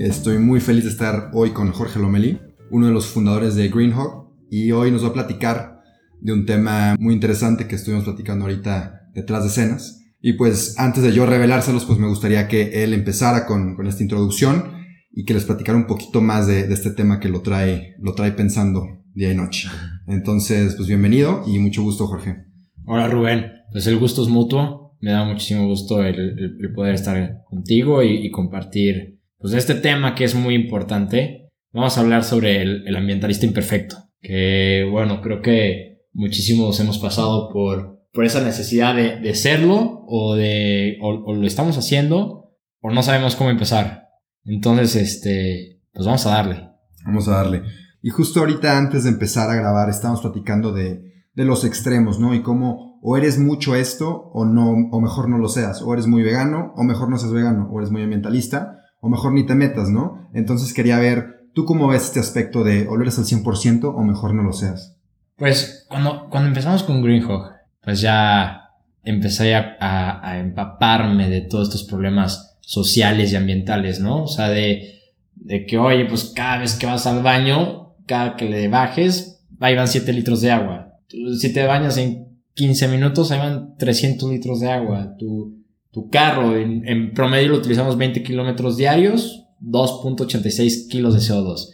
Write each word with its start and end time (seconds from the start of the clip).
Estoy 0.00 0.38
muy 0.38 0.60
feliz 0.60 0.84
de 0.84 0.90
estar 0.90 1.30
hoy 1.34 1.50
con 1.50 1.72
Jorge 1.72 2.00
Lomeli, 2.00 2.40
uno 2.70 2.86
de 2.86 2.92
los 2.92 3.04
fundadores 3.04 3.54
de 3.54 3.68
Greenhawk, 3.68 4.30
y 4.50 4.72
hoy 4.72 4.90
nos 4.90 5.04
va 5.04 5.08
a 5.08 5.12
platicar 5.12 5.82
de 6.22 6.32
un 6.32 6.46
tema 6.46 6.96
muy 6.98 7.12
interesante 7.12 7.68
que 7.68 7.74
estuvimos 7.74 8.04
platicando 8.04 8.46
ahorita 8.46 9.10
detrás 9.12 9.42
de 9.42 9.50
escenas. 9.50 10.02
Y 10.22 10.32
pues 10.38 10.78
antes 10.78 11.02
de 11.02 11.12
yo 11.12 11.26
revelárselos, 11.26 11.84
pues 11.84 11.98
me 11.98 12.08
gustaría 12.08 12.48
que 12.48 12.82
él 12.82 12.94
empezara 12.94 13.44
con, 13.44 13.76
esta 13.86 14.02
introducción 14.02 14.72
y 15.12 15.26
que 15.26 15.34
les 15.34 15.44
platicara 15.44 15.76
un 15.76 15.86
poquito 15.86 16.22
más 16.22 16.46
de, 16.46 16.60
este 16.72 16.92
tema 16.92 17.20
que 17.20 17.28
lo 17.28 17.42
trae, 17.42 17.94
lo 17.98 18.14
trae 18.14 18.32
pensando 18.32 18.86
día 19.12 19.30
y 19.30 19.36
noche. 19.36 19.68
Entonces, 20.06 20.76
pues 20.76 20.88
bienvenido 20.88 21.44
y 21.46 21.58
mucho 21.58 21.82
gusto, 21.82 22.06
Jorge. 22.06 22.46
Hola, 22.86 23.06
Rubén. 23.06 23.52
Pues 23.70 23.86
el 23.86 23.98
gusto 23.98 24.22
es 24.22 24.30
mutuo. 24.30 24.96
Me 25.02 25.10
da 25.10 25.26
muchísimo 25.26 25.66
gusto 25.66 26.02
el, 26.02 26.72
poder 26.74 26.94
estar 26.94 27.42
contigo 27.50 28.02
y 28.02 28.30
compartir 28.30 29.19
pues 29.40 29.54
este 29.54 29.74
tema 29.74 30.14
que 30.14 30.24
es 30.24 30.34
muy 30.34 30.54
importante, 30.54 31.48
vamos 31.72 31.96
a 31.96 32.02
hablar 32.02 32.24
sobre 32.24 32.60
el, 32.60 32.86
el, 32.86 32.94
ambientalista 32.94 33.46
imperfecto, 33.46 33.96
que 34.20 34.86
bueno, 34.90 35.22
creo 35.22 35.40
que 35.40 36.02
muchísimos 36.12 36.78
hemos 36.78 36.98
pasado 36.98 37.48
por, 37.50 38.02
por 38.12 38.26
esa 38.26 38.42
necesidad 38.42 38.94
de, 38.94 39.18
de 39.18 39.34
serlo 39.34 40.04
o 40.06 40.34
de 40.34 40.98
o, 41.00 41.08
o, 41.08 41.34
lo 41.34 41.46
estamos 41.46 41.78
haciendo 41.78 42.52
o 42.80 42.90
no 42.90 43.02
sabemos 43.02 43.34
cómo 43.34 43.50
empezar. 43.50 44.08
Entonces, 44.44 44.94
este, 44.96 45.80
pues 45.92 46.06
vamos 46.06 46.26
a 46.26 46.30
darle. 46.30 46.70
Vamos 47.06 47.26
a 47.28 47.36
darle. 47.36 47.62
Y 48.02 48.10
justo 48.10 48.40
ahorita 48.40 48.76
antes 48.76 49.04
de 49.04 49.10
empezar 49.10 49.48
a 49.50 49.54
grabar 49.54 49.88
estamos 49.88 50.20
platicando 50.20 50.72
de, 50.72 51.02
de 51.32 51.44
los 51.44 51.64
extremos, 51.64 52.18
¿no? 52.18 52.34
Y 52.34 52.42
cómo 52.42 52.98
o 53.02 53.16
eres 53.16 53.38
mucho 53.38 53.74
esto 53.74 54.30
o 54.34 54.44
no, 54.44 54.70
o 54.90 55.00
mejor 55.00 55.30
no 55.30 55.38
lo 55.38 55.48
seas, 55.48 55.80
o 55.80 55.94
eres 55.94 56.06
muy 56.06 56.22
vegano 56.22 56.74
o 56.76 56.82
mejor 56.82 57.08
no 57.08 57.16
seas 57.16 57.32
vegano, 57.32 57.70
o 57.70 57.78
eres 57.78 57.90
muy 57.90 58.02
ambientalista 58.02 58.79
o 59.00 59.08
mejor 59.08 59.32
ni 59.32 59.44
te 59.44 59.54
metas, 59.54 59.88
¿no? 59.90 60.28
Entonces 60.34 60.72
quería 60.74 60.98
ver, 60.98 61.48
¿tú 61.54 61.64
cómo 61.64 61.88
ves 61.88 62.04
este 62.04 62.20
aspecto 62.20 62.64
de 62.64 62.86
o 62.88 62.96
lo 62.96 63.02
eres 63.02 63.18
al 63.18 63.24
100% 63.24 63.84
o 63.84 64.02
mejor 64.02 64.34
no 64.34 64.42
lo 64.42 64.52
seas? 64.52 64.96
Pues 65.36 65.86
cuando, 65.88 66.28
cuando 66.28 66.48
empezamos 66.48 66.82
con 66.82 67.02
Greenhawk, 67.02 67.52
pues 67.82 68.00
ya 68.00 68.70
empecé 69.02 69.54
a, 69.54 69.76
a, 69.80 70.30
a, 70.30 70.38
empaparme 70.38 71.30
de 71.30 71.40
todos 71.40 71.68
estos 71.68 71.84
problemas 71.84 72.58
sociales 72.60 73.32
y 73.32 73.36
ambientales, 73.36 74.00
¿no? 74.00 74.24
O 74.24 74.28
sea, 74.28 74.50
de, 74.50 75.00
de 75.34 75.64
que, 75.64 75.78
oye, 75.78 76.04
pues 76.04 76.32
cada 76.34 76.58
vez 76.58 76.74
que 76.74 76.86
vas 76.86 77.06
al 77.06 77.22
baño, 77.22 77.94
cada 78.06 78.36
que 78.36 78.50
le 78.50 78.68
bajes, 78.68 79.42
ahí 79.60 79.74
van 79.74 79.88
7 79.88 80.12
litros 80.12 80.42
de 80.42 80.50
agua. 80.50 80.98
Si 81.38 81.52
te 81.52 81.64
bañas 81.64 81.96
en 81.96 82.38
15 82.54 82.88
minutos, 82.88 83.30
ahí 83.30 83.38
van 83.38 83.76
300 83.78 84.30
litros 84.30 84.60
de 84.60 84.70
agua. 84.70 85.16
Tu, 85.18 85.59
tu 85.92 86.08
carro, 86.08 86.56
en, 86.56 87.12
promedio 87.14 87.48
lo 87.48 87.58
utilizamos 87.58 87.96
20 87.96 88.22
kilómetros 88.22 88.76
diarios, 88.76 89.46
2.86 89.60 90.88
kilos 90.88 91.14
de 91.14 91.20
CO2. 91.20 91.70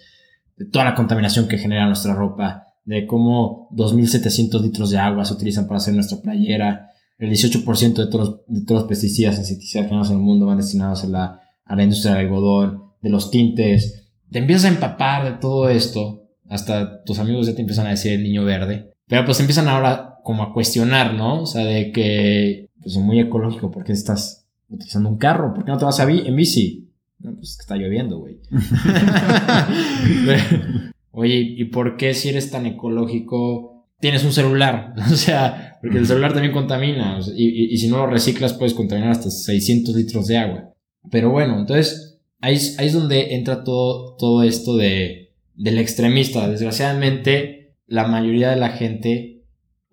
De 0.57 0.65
toda 0.67 0.87
la 0.87 0.95
contaminación 0.95 1.49
que 1.49 1.59
genera 1.59 1.87
nuestra 1.87 2.15
ropa, 2.15 2.75
de 2.85 3.07
cómo 3.07 3.69
2.700 3.73 4.63
litros 4.63 4.91
de 4.91 4.99
agua 4.99 5.25
se 5.25 5.35
utilizan 5.35 5.67
para 5.67 5.79
hacer 5.79 5.95
nuestra 5.95 6.19
playera, 6.19 6.91
el 7.19 7.31
18% 7.31 7.95
de 7.95 8.07
todos, 8.07 8.41
de 8.47 8.65
todos 8.65 8.83
los 8.83 8.89
pesticidas, 8.89 9.39
insecticidas 9.39 9.85
que 9.85 9.89
tenemos 9.89 10.11
en 10.11 10.17
el 10.17 10.23
mundo 10.23 10.47
van 10.47 10.59
destinados 10.59 11.05
a 11.05 11.09
la, 11.09 11.41
a 11.65 11.77
la 11.77 11.83
industria 11.83 12.15
del 12.15 12.27
algodón, 12.27 12.93
de 13.01 13.11
los 13.11 13.31
tintes. 13.31 14.09
Te 14.31 14.39
empiezas 14.39 14.67
a 14.67 14.75
empapar 14.75 15.25
de 15.25 15.39
todo 15.39 15.69
esto, 15.69 16.29
hasta 16.49 17.03
tus 17.05 17.19
amigos 17.19 17.47
ya 17.47 17.55
te 17.55 17.61
empiezan 17.61 17.87
a 17.87 17.91
decir 17.91 18.13
el 18.13 18.23
niño 18.23 18.45
verde, 18.45 18.93
pero 19.07 19.25
pues 19.25 19.41
empiezan 19.41 19.69
ahora 19.69 20.16
como 20.27 20.43
a 20.43 20.53
cuestionar, 20.53 21.15
¿no? 21.15 21.43
O 21.43 21.47
sea, 21.47 21.65
de 21.65 21.93
que 21.93 22.69
pues 22.83 22.97
muy 22.97 23.21
ecológico, 23.21 23.71
porque 23.71 23.93
estás 23.93 24.45
utilizando 24.69 25.09
un 25.09 25.19
carro? 25.19 25.55
¿Por 25.55 25.65
qué 25.65 25.71
no 25.71 25.79
te 25.79 25.85
vas 25.85 26.01
a 26.01 26.05
vi 26.05 26.27
en 26.27 26.35
bici? 26.35 26.91
No, 27.21 27.37
pues 27.37 27.57
está 27.61 27.77
lloviendo, 27.77 28.19
güey. 28.19 28.41
Oye, 31.13 31.37
¿y 31.37 31.65
por 31.67 31.97
qué 31.97 32.13
si 32.13 32.31
eres 32.31 32.51
tan 32.51 32.67
ecológico 32.67 33.87
tienes 34.01 34.25
un 34.25 34.33
celular? 34.33 34.95
O 35.13 35.15
sea, 35.15 35.79
porque 35.81 35.99
el 35.99 36.09
celular 36.09 36.33
también 36.33 36.53
contamina. 36.53 37.19
O 37.19 37.23
sea, 37.23 37.33
y, 37.37 37.45
y, 37.45 37.73
y, 37.73 37.77
si 37.77 37.87
no 37.87 37.99
lo 37.99 38.09
reciclas 38.09 38.55
puedes 38.55 38.75
contaminar 38.75 39.13
hasta 39.13 39.31
600 39.31 39.95
litros 39.95 40.27
de 40.27 40.39
agua. 40.39 40.75
Pero 41.09 41.31
bueno, 41.31 41.57
entonces 41.57 42.19
ahí, 42.41 42.59
ahí 42.79 42.87
es 42.89 42.95
donde 42.95 43.37
entra 43.37 43.63
todo, 43.63 44.17
todo 44.17 44.43
esto 44.43 44.77
de, 44.77 45.31
del 45.55 45.79
extremista. 45.79 46.49
Desgraciadamente, 46.49 47.77
la 47.87 48.09
mayoría 48.09 48.51
de 48.51 48.57
la 48.57 48.71
gente 48.71 49.36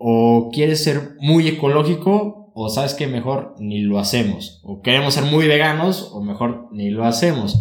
o 0.06 0.50
quiere 0.52 0.76
ser 0.76 1.16
muy 1.22 1.48
ecológico 1.48 2.52
o 2.54 2.70
sabes 2.70 2.94
que 2.94 3.08
mejor 3.08 3.56
ni 3.58 3.80
lo 3.80 4.00
hacemos, 4.00 4.60
o 4.62 4.82
queremos 4.82 5.14
ser 5.14 5.24
muy 5.24 5.48
veganos, 5.48 6.10
o 6.12 6.22
mejor 6.22 6.68
ni 6.74 6.90
lo 6.90 7.06
hacemos. 7.06 7.58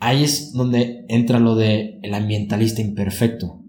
Ahí 0.00 0.24
es 0.24 0.52
donde 0.52 1.06
entra 1.08 1.38
lo 1.38 1.54
de 1.54 2.00
el 2.02 2.12
ambientalista 2.12 2.82
imperfecto. 2.82 3.62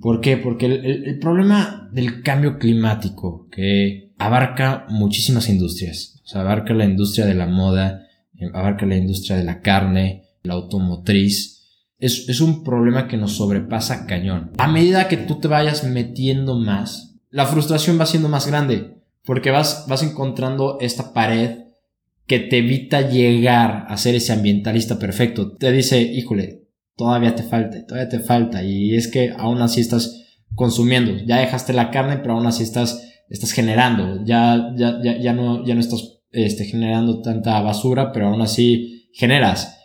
¿Por 0.00 0.20
qué? 0.20 0.36
Porque 0.36 0.66
el, 0.66 0.84
el, 0.84 1.04
el 1.04 1.18
problema 1.20 1.88
del 1.92 2.22
cambio 2.22 2.58
climático, 2.58 3.46
que 3.50 4.12
abarca 4.18 4.84
muchísimas 4.88 5.48
industrias, 5.48 6.20
o 6.24 6.26
sea, 6.26 6.40
abarca 6.40 6.74
la 6.74 6.84
industria 6.84 7.26
de 7.26 7.34
la 7.34 7.46
moda, 7.46 8.08
abarca 8.52 8.86
la 8.86 8.96
industria 8.96 9.36
de 9.36 9.44
la 9.44 9.60
carne, 9.60 10.24
la 10.42 10.54
automotriz, 10.54 11.62
es, 12.00 12.28
es 12.28 12.40
un 12.40 12.64
problema 12.64 13.06
que 13.06 13.16
nos 13.16 13.36
sobrepasa 13.36 14.06
cañón. 14.06 14.50
A 14.58 14.66
medida 14.66 15.06
que 15.06 15.16
tú 15.16 15.38
te 15.38 15.46
vayas 15.46 15.84
metiendo 15.84 16.58
más, 16.58 17.11
la 17.32 17.46
frustración 17.46 17.98
va 17.98 18.06
siendo 18.06 18.28
más 18.28 18.46
grande 18.46 18.98
porque 19.24 19.50
vas, 19.50 19.86
vas 19.88 20.02
encontrando 20.02 20.78
esta 20.80 21.12
pared 21.12 21.62
que 22.26 22.38
te 22.38 22.58
evita 22.58 23.08
llegar 23.08 23.86
a 23.88 23.96
ser 23.96 24.14
ese 24.14 24.32
ambientalista 24.32 24.98
perfecto. 24.98 25.56
Te 25.56 25.72
dice, 25.72 26.00
híjole, 26.02 26.68
todavía 26.96 27.34
te 27.34 27.42
falta, 27.42 27.84
todavía 27.86 28.08
te 28.08 28.20
falta. 28.20 28.62
Y 28.62 28.94
es 28.94 29.08
que 29.08 29.32
aún 29.36 29.60
así 29.62 29.80
estás 29.80 30.40
consumiendo. 30.54 31.12
Ya 31.26 31.38
dejaste 31.38 31.72
la 31.72 31.90
carne, 31.90 32.18
pero 32.18 32.34
aún 32.34 32.46
así 32.46 32.62
estás, 32.62 33.02
estás 33.28 33.52
generando. 33.52 34.24
Ya, 34.24 34.72
ya, 34.76 35.00
ya, 35.02 35.18
ya 35.18 35.32
no, 35.32 35.64
ya 35.64 35.74
no 35.74 35.80
estás 35.80 36.20
este, 36.30 36.64
generando 36.64 37.22
tanta 37.22 37.60
basura, 37.60 38.12
pero 38.12 38.28
aún 38.28 38.42
así 38.42 39.08
generas. 39.14 39.78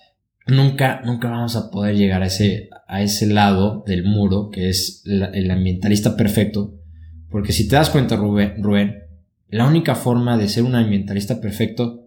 Nunca, 0.48 1.02
nunca 1.04 1.30
vamos 1.30 1.56
a 1.56 1.70
poder 1.72 1.96
llegar 1.96 2.24
a 2.24 2.28
ese, 2.28 2.70
a 2.88 3.02
ese 3.02 3.28
lado 3.28 3.84
del 3.86 4.04
muro 4.04 4.50
que 4.50 4.70
es 4.70 5.04
el 5.06 5.52
ambientalista 5.52 6.16
perfecto. 6.16 6.77
Porque 7.30 7.52
si 7.52 7.68
te 7.68 7.76
das 7.76 7.90
cuenta, 7.90 8.16
Rubén, 8.16 9.04
la 9.50 9.68
única 9.68 9.96
forma 9.96 10.38
de 10.38 10.48
ser 10.48 10.64
un 10.64 10.76
ambientalista 10.76 11.40
perfecto 11.42 12.04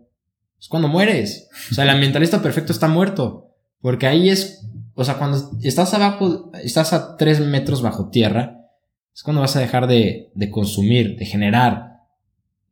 es 0.58 0.69
cuando 0.69 0.88
mueres. 0.88 1.48
O 1.70 1.75
sea, 1.75 1.84
el 1.84 1.91
ambientalista 1.91 2.42
perfecto 2.42 2.72
está 2.72 2.88
muerto. 2.88 3.48
Porque 3.80 4.06
ahí 4.06 4.28
es, 4.28 4.66
o 4.94 5.04
sea, 5.04 5.14
cuando 5.14 5.50
estás 5.62 5.94
abajo, 5.94 6.50
estás 6.62 6.92
a 6.92 7.16
tres 7.16 7.41
metros 7.41 7.80
bajo 7.80 8.10
tierra, 8.10 8.66
es 9.14 9.22
cuando 9.22 9.41
vas 9.41 9.56
a 9.56 9.60
dejar 9.60 9.86
de, 9.86 10.30
de 10.34 10.50
consumir, 10.50 11.16
de 11.16 11.25
generar. 11.25 12.00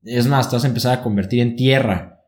Es 0.03 0.27
más, 0.27 0.49
te 0.49 0.57
vas 0.57 0.65
a 0.65 0.69
empezar 0.69 0.99
a 0.99 1.03
convertir 1.03 1.41
en 1.41 1.57
tierra. 1.57 2.23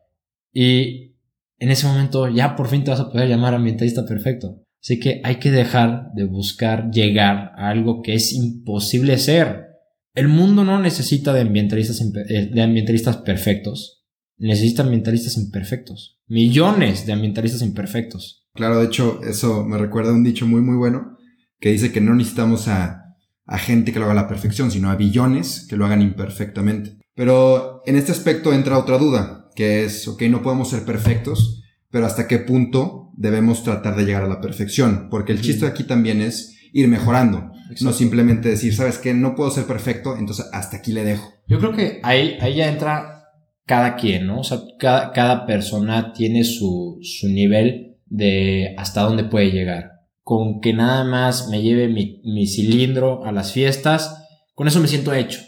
Y 0.51 1.13
en 1.59 1.69
ese 1.69 1.85
momento 1.85 2.27
ya 2.27 2.55
por 2.55 2.67
fin 2.67 2.83
te 2.83 2.91
vas 2.91 2.99
a 2.99 3.11
poder 3.11 3.29
llamar 3.29 3.53
ambientalista 3.53 4.05
perfecto. 4.05 4.63
Así 4.81 4.99
que 4.99 5.21
hay 5.23 5.35
que 5.35 5.51
dejar 5.51 6.11
de 6.13 6.25
buscar 6.25 6.89
llegar 6.89 7.53
a 7.55 7.69
algo 7.69 8.01
que 8.01 8.15
es 8.15 8.33
imposible 8.33 9.17
ser. 9.19 9.70
El 10.13 10.27
mundo 10.27 10.65
no 10.65 10.79
necesita 10.79 11.33
de 11.33 11.41
ambientalistas, 11.41 12.01
eh, 12.01 12.49
de 12.53 12.61
ambientalistas 12.61 13.17
perfectos, 13.17 14.03
necesita 14.37 14.83
ambientalistas 14.83 15.37
imperfectos. 15.37 16.19
Millones 16.27 17.05
de 17.05 17.13
ambientalistas 17.13 17.61
imperfectos. 17.61 18.47
Claro, 18.53 18.79
de 18.79 18.87
hecho, 18.87 19.21
eso 19.23 19.63
me 19.63 19.77
recuerda 19.77 20.11
a 20.11 20.13
un 20.13 20.23
dicho 20.23 20.45
muy, 20.45 20.61
muy 20.61 20.75
bueno 20.75 21.17
que 21.59 21.71
dice 21.71 21.91
que 21.91 22.01
no 22.01 22.13
necesitamos 22.15 22.67
a, 22.67 23.15
a 23.45 23.57
gente 23.57 23.93
que 23.93 23.99
lo 23.99 24.05
haga 24.05 24.13
a 24.13 24.23
la 24.23 24.27
perfección, 24.27 24.71
sino 24.71 24.89
a 24.89 24.95
billones 24.95 25.67
que 25.69 25.77
lo 25.77 25.85
hagan 25.85 26.01
imperfectamente. 26.01 26.97
Pero 27.15 27.81
en 27.85 27.95
este 27.95 28.11
aspecto 28.11 28.51
entra 28.51 28.79
otra 28.79 28.97
duda, 28.97 29.49
que 29.55 29.85
es, 29.85 30.07
ok, 30.07 30.23
no 30.23 30.41
podemos 30.41 30.69
ser 30.69 30.83
perfectos, 30.83 31.63
pero 31.89 32.05
hasta 32.05 32.27
qué 32.27 32.39
punto 32.39 33.11
debemos 33.15 33.63
tratar 33.63 33.95
de 33.95 34.05
llegar 34.05 34.23
a 34.23 34.27
la 34.27 34.41
perfección, 34.41 35.07
porque 35.09 35.31
el 35.33 35.41
chiste 35.41 35.65
aquí 35.65 35.83
también 35.83 36.21
es 36.21 36.57
ir 36.71 36.87
mejorando. 36.87 37.51
Exacto. 37.69 37.85
No 37.85 37.93
simplemente 37.93 38.49
decir, 38.49 38.75
sabes 38.75 38.97
que 38.97 39.13
no 39.13 39.35
puedo 39.35 39.51
ser 39.51 39.65
perfecto, 39.65 40.17
entonces 40.17 40.47
hasta 40.51 40.77
aquí 40.77 40.91
le 40.91 41.03
dejo. 41.03 41.33
Yo 41.47 41.59
creo 41.59 41.73
que 41.73 41.99
ahí, 42.03 42.37
ahí 42.41 42.55
ya 42.55 42.67
entra 42.67 43.25
cada 43.65 43.95
quien, 43.95 44.27
¿no? 44.27 44.39
O 44.39 44.43
sea, 44.43 44.59
cada, 44.79 45.11
cada 45.11 45.45
persona 45.45 46.13
tiene 46.13 46.43
su, 46.43 46.99
su 47.01 47.27
nivel 47.29 47.97
de 48.05 48.75
hasta 48.77 49.01
dónde 49.01 49.23
puede 49.23 49.51
llegar. 49.51 49.91
Con 50.23 50.59
que 50.61 50.73
nada 50.73 51.03
más 51.03 51.49
me 51.49 51.61
lleve 51.61 51.87
mi, 51.87 52.21
mi 52.23 52.47
cilindro 52.47 53.25
a 53.25 53.31
las 53.31 53.53
fiestas, 53.53 54.27
con 54.53 54.67
eso 54.67 54.79
me 54.79 54.87
siento 54.87 55.13
hecho. 55.13 55.39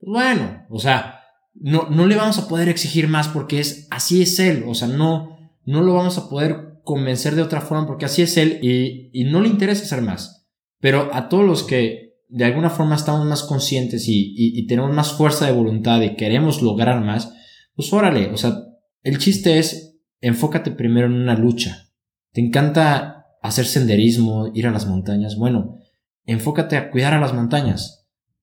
Bueno, 0.00 0.64
o 0.70 0.78
sea, 0.78 1.20
no, 1.54 1.88
no 1.90 2.06
le 2.06 2.16
vamos 2.16 2.38
a 2.38 2.48
poder 2.48 2.68
exigir 2.68 3.08
más 3.08 3.28
porque 3.28 3.60
es, 3.60 3.86
así 3.90 4.22
es 4.22 4.38
él, 4.38 4.64
o 4.66 4.74
sea, 4.74 4.88
no, 4.88 5.36
no 5.64 5.82
lo 5.82 5.94
vamos 5.94 6.18
a 6.18 6.28
poder 6.28 6.80
convencer 6.84 7.34
de 7.34 7.42
otra 7.42 7.60
forma 7.60 7.86
porque 7.86 8.04
así 8.04 8.22
es 8.22 8.36
él 8.36 8.58
y, 8.62 9.10
y 9.12 9.24
no 9.24 9.40
le 9.40 9.48
interesa 9.48 9.84
hacer 9.84 10.02
más. 10.02 10.41
Pero 10.82 11.08
a 11.14 11.30
todos 11.30 11.46
los 11.46 11.62
que 11.62 12.18
de 12.28 12.44
alguna 12.44 12.68
forma 12.68 12.96
estamos 12.96 13.24
más 13.24 13.42
conscientes 13.44 14.04
y, 14.06 14.66
tenemos 14.66 14.92
más 14.92 15.14
fuerza 15.14 15.46
de 15.46 15.52
voluntad 15.52 16.02
y 16.02 16.16
queremos 16.16 16.60
lograr 16.60 17.02
más, 17.02 17.32
pues 17.74 17.90
órale, 17.94 18.30
o 18.30 18.36
sea, 18.36 18.58
el 19.02 19.16
chiste 19.16 19.58
es 19.58 19.98
enfócate 20.20 20.72
primero 20.72 21.06
en 21.06 21.14
una 21.14 21.34
lucha. 21.34 21.88
Te 22.32 22.42
encanta 22.42 23.26
hacer 23.42 23.64
senderismo, 23.64 24.50
ir 24.52 24.66
a 24.66 24.70
las 24.70 24.86
montañas. 24.86 25.36
Bueno, 25.36 25.78
enfócate 26.26 26.76
a 26.76 26.90
cuidar 26.90 27.14
a 27.14 27.20
las 27.20 27.32
montañas 27.32 28.02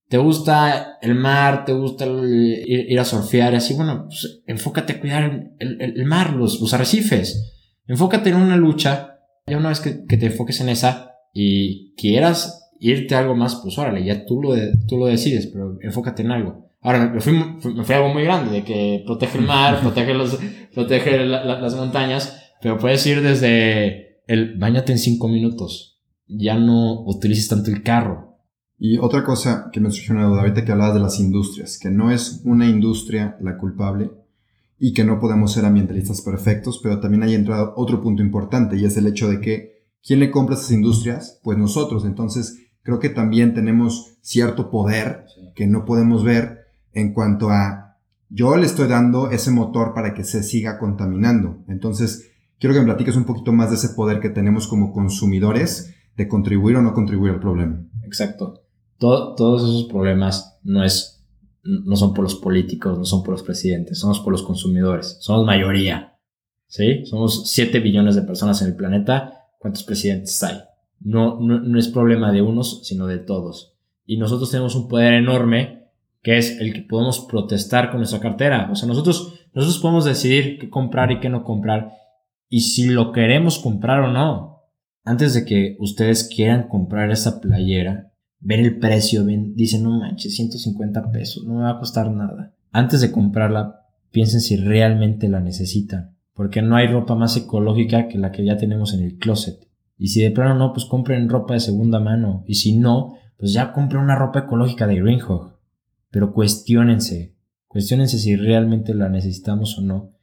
te 0.10 0.18
gusta 0.18 0.98
el 1.02 1.14
mar, 1.14 1.66
te 1.66 1.72
gusta 1.72 2.06
ir, 2.06 3.00
a 3.00 3.06
surfear 3.06 3.54
así, 3.54 3.76
bueno, 3.76 4.08
pues 4.08 4.42
enfócate 4.48 4.94
a 4.94 5.00
cuidar 5.00 5.52
el, 5.60 6.06
mar, 6.06 6.34
los, 6.34 6.74
arrecifes. 6.74 7.54
Enfócate 7.86 8.32
en 8.32 8.38
una 8.38 8.58
lucha. 8.58 9.20
Ya 9.46 9.58
una 9.58 9.70
vez 9.70 9.80
que, 9.80 9.92
te 9.92 10.26
enfoques 10.26 10.60
en 10.62 10.70
esa 10.70 11.09
y 11.34 11.94
quieras 11.96 12.72
irte 12.80 13.16
a 13.16 13.20
algo 13.20 13.36
más, 13.36 13.56
pues 13.58 13.78
órale, 13.78 14.04
ya 14.06 14.26
tú 14.26 14.42
lo, 14.42 14.54
tú 14.88 14.98
lo 14.98 15.08
decides, 15.08 15.48
pero 15.48 15.78
enfócate 15.81 16.22
en 16.22 16.31
algo. 16.31 16.70
Ahora, 16.81 17.10
me 17.10 17.20
fui, 17.20 17.34
me 17.34 17.84
fui 17.84 17.96
a 17.96 17.98
algo 17.98 18.14
muy 18.14 18.24
grande, 18.24 18.52
de 18.52 18.64
que 18.64 19.04
protege 19.06 19.38
el 19.40 19.46
mar, 19.46 19.80
protege, 19.81 20.14
los, 20.14 20.40
protege 20.74 21.26
las 21.26 21.76
montañas, 21.76 22.42
pero 22.62 22.78
puedes 22.78 23.06
ir 23.06 23.22
desde 23.22 24.22
el 24.28 24.58
bañate 24.58 24.92
en 24.92 25.00
cinco 25.00 25.28
minutos. 25.28 26.00
Ya 26.28 26.56
no 26.56 27.02
utilices 27.06 27.48
tanto 27.48 27.72
el 27.72 27.84
carro 27.84 28.30
y 28.81 28.98
otra 28.98 29.26
cosa 29.26 29.70
que 29.74 29.81
me 29.81 29.92
surgió 29.92 30.16
una 30.16 30.26
duda 30.26 30.40
ahorita 30.40 30.64
que 30.64 30.72
hablabas 30.72 30.94
de 30.94 31.02
las 31.02 31.20
industrias, 31.20 31.78
que 31.78 31.92
no 31.92 32.12
es 32.12 32.42
una 32.46 32.66
industria 32.66 33.38
la 33.42 33.58
culpable 33.58 34.10
y 34.80 34.94
que 34.94 35.04
no 35.04 35.20
podemos 35.20 35.52
ser 35.52 35.66
ambientalistas 35.66 36.22
perfectos, 36.22 36.80
pero 36.81 37.02
también 37.02 37.24
hay 37.24 37.36
entrado 37.36 37.74
otro 37.76 38.02
punto 38.02 38.24
importante 38.24 38.78
y 38.78 38.86
es 38.86 38.96
el 38.96 39.08
hecho 39.08 39.30
de 39.30 39.42
que 39.42 39.79
¿quién 40.06 40.19
le 40.19 40.31
compra 40.31 40.56
esas 40.56 40.72
industrias? 40.72 41.40
Pues 41.44 41.57
nosotros. 41.57 42.06
Entonces 42.06 42.68
creo 42.84 43.00
que 43.00 43.10
también 43.10 43.54
tenemos 43.54 44.18
cierto 44.22 44.69
poder 44.69 45.25
que 45.56 45.68
no 45.68 45.86
podemos 45.86 46.24
ver 46.24 46.68
en 46.94 47.13
cuanto 47.13 47.50
a 47.50 47.98
yo 48.30 48.56
le 48.57 48.66
estoy 48.66 48.88
dando 48.88 49.31
ese 49.31 49.51
motor 49.51 49.94
para 49.94 50.13
que 50.13 50.24
se 50.24 50.44
siga 50.44 50.78
contaminando. 50.78 51.63
Entonces 51.68 52.31
quiero 52.60 52.74
que 52.74 52.81
me 52.81 52.86
platiques 52.86 53.16
un 53.16 53.25
poquito 53.25 53.51
más 53.51 53.69
de 53.69 53.75
ese 53.75 53.90
poder 53.90 54.19
que 54.19 54.30
tenemos 54.30 54.68
como 54.68 54.92
consumidores 54.92 55.96
de 56.16 56.28
contribuir 56.28 56.75
o 56.75 56.81
no 56.81 56.94
contribuir 56.94 57.34
al 57.34 57.40
problema. 57.40 57.81
Exacto 58.04 58.63
todos 59.00 59.63
esos 59.63 59.86
problemas 59.86 60.60
no 60.63 60.84
es, 60.84 61.25
no 61.63 61.95
son 61.95 62.13
por 62.13 62.24
los 62.24 62.36
políticos, 62.36 62.98
no 62.98 63.06
son 63.06 63.24
por 63.24 63.31
los 63.31 63.44
presidentes, 63.44 64.00
somos 64.00 64.19
por 64.19 64.31
los 64.31 64.44
consumidores, 64.44 65.18
somos 65.22 65.45
mayoría, 65.45 66.18
¿sí? 66.68 67.06
Somos 67.06 67.50
7 67.50 67.80
billones 67.80 68.16
de 68.16 68.24
personas 68.24 68.62
en 68.62 68.69
el 68.69 68.75
planeta, 68.75 69.39
¿cuántos 69.60 69.84
presidentes 69.84 70.42
hay? 70.44 70.58
No, 71.00 71.40
no, 71.40 71.78
es 71.78 71.88
problema 71.88 72.32
de 72.32 72.42
unos, 72.42 72.86
sino 72.86 73.06
de 73.06 73.20
todos. 73.20 73.76
Y 74.06 74.18
nosotros 74.18 74.50
tenemos 74.50 74.76
un 74.76 74.88
poder 74.88 75.14
enorme 75.14 75.84
que 76.22 76.38
es 76.38 76.60
el 76.60 76.74
que 76.74 76.82
podemos 76.82 77.20
protestar 77.30 77.92
con 77.92 78.00
nuestra 78.00 78.20
cartera. 78.20 78.68
O 78.72 78.76
sea, 78.76 78.88
nosotros, 78.88 79.34
nosotros 79.54 79.80
podemos 79.80 80.06
decidir 80.06 80.58
qué 80.60 80.70
comprar 80.70 81.12
y 81.12 81.20
qué 81.20 81.30
no 81.30 81.44
comprar 81.44 81.92
y 82.50 82.62
si 82.62 82.88
lo 82.88 83.12
queremos 83.12 83.60
comprar 83.60 84.02
o 84.02 84.12
no. 84.12 84.64
Antes 85.06 85.34
de 85.34 85.46
que 85.46 85.78
ustedes 85.80 86.28
quieran 86.28 86.68
comprar 86.68 87.12
esa 87.12 87.40
playera, 87.40 88.12
ven 88.40 88.62
el 88.62 88.80
precio, 88.80 89.26
ven, 89.26 89.56
dicen, 89.56 89.84
no 89.84 89.98
manches, 89.98 90.36
150 90.36 91.12
pesos, 91.12 91.46
no 91.46 91.56
me 91.56 91.62
va 91.62 91.72
a 91.72 91.80
costar 91.80 92.12
nada. 92.12 92.54
Antes 92.72 93.02
de 93.02 93.12
comprarla, 93.12 93.86
piensen 94.12 94.42
si 94.42 94.58
realmente 94.58 95.30
la 95.30 95.40
necesitan, 95.40 96.16
porque 96.40 96.62
no 96.62 96.78
hay 96.78 96.88
ropa 96.88 97.16
más 97.16 97.36
ecológica 97.36 98.08
que 98.08 98.18
la 98.18 98.32
que 98.32 98.46
ya 98.46 98.56
tenemos 98.56 98.94
en 98.94 99.04
el 99.04 99.18
closet. 99.18 99.68
Y 99.98 100.08
si 100.08 100.22
de 100.22 100.32
plano 100.32 100.56
no, 100.56 100.72
pues 100.72 100.86
compren 100.86 101.28
ropa 101.28 101.56
de 101.56 101.60
segunda 101.60 102.00
mano. 102.00 102.46
Y 102.48 102.54
si 102.54 102.78
no, 102.78 103.18
pues 103.36 103.52
ya 103.52 103.74
compren 103.74 104.04
una 104.04 104.16
ropa 104.16 104.40
ecológica 104.40 104.88
de 104.88 105.02
Greenhog. 105.02 105.60
Pero 106.10 106.32
cuestionense, 106.32 107.36
cuestionense 107.68 108.18
si 108.18 108.38
realmente 108.38 108.94
la 108.94 109.10
necesitamos 109.10 109.78
o 109.80 109.82
no. 109.82 110.14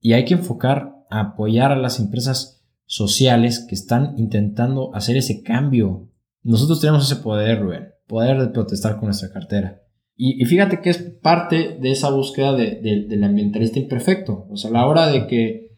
Y 0.00 0.14
hay 0.14 0.24
que 0.24 0.34
enfocar 0.34 0.96
a 1.08 1.20
apoyar 1.20 1.70
a 1.70 1.76
las 1.76 2.00
empresas 2.00 2.64
sociales 2.86 3.64
que 3.68 3.76
están 3.76 4.14
intentando 4.18 4.92
hacer 4.96 5.16
ese 5.16 5.44
cambio 5.44 6.08
nosotros 6.44 6.80
tenemos 6.80 7.04
ese 7.04 7.22
poder, 7.22 7.60
Rubén, 7.60 7.94
poder 8.08 8.40
de 8.40 8.48
protestar 8.48 8.96
con 8.96 9.04
nuestra 9.04 9.30
cartera. 9.30 9.80
Y, 10.16 10.44
fíjate 10.44 10.80
que 10.80 10.90
es 10.90 10.98
parte 10.98 11.78
de 11.80 11.90
esa 11.90 12.10
búsqueda 12.10 12.52
de, 12.52 13.06
del 13.08 13.24
ambientalista 13.24 13.78
imperfecto. 13.78 14.46
O 14.50 14.56
sea, 14.56 14.70
a 14.70 14.72
la 14.74 14.86
hora 14.86 15.08
de 15.08 15.26
que 15.26 15.70